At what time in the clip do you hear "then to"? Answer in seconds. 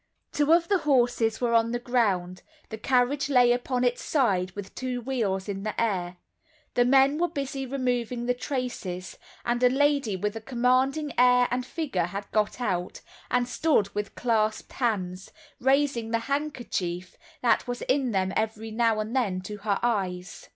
19.15-19.57